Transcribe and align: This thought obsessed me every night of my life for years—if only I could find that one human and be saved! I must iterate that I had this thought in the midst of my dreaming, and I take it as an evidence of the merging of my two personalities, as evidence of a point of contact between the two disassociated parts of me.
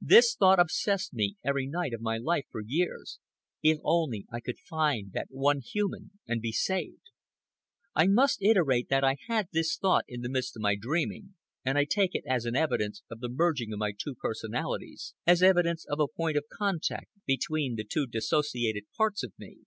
This 0.00 0.36
thought 0.36 0.60
obsessed 0.60 1.12
me 1.14 1.34
every 1.42 1.66
night 1.66 1.92
of 1.92 2.00
my 2.00 2.16
life 2.16 2.44
for 2.48 2.60
years—if 2.64 3.78
only 3.82 4.24
I 4.32 4.38
could 4.38 4.56
find 4.60 5.10
that 5.14 5.26
one 5.32 5.60
human 5.62 6.12
and 6.28 6.40
be 6.40 6.52
saved! 6.52 7.06
I 7.92 8.06
must 8.06 8.40
iterate 8.40 8.88
that 8.90 9.02
I 9.02 9.16
had 9.26 9.48
this 9.52 9.76
thought 9.76 10.04
in 10.06 10.20
the 10.20 10.28
midst 10.28 10.54
of 10.56 10.62
my 10.62 10.76
dreaming, 10.76 11.34
and 11.64 11.76
I 11.76 11.86
take 11.86 12.14
it 12.14 12.22
as 12.24 12.44
an 12.46 12.54
evidence 12.54 13.02
of 13.10 13.18
the 13.18 13.28
merging 13.28 13.72
of 13.72 13.80
my 13.80 13.90
two 13.90 14.14
personalities, 14.14 15.12
as 15.26 15.42
evidence 15.42 15.84
of 15.86 15.98
a 15.98 16.06
point 16.06 16.36
of 16.36 16.44
contact 16.48 17.08
between 17.26 17.74
the 17.74 17.82
two 17.82 18.06
disassociated 18.06 18.84
parts 18.96 19.24
of 19.24 19.32
me. 19.38 19.62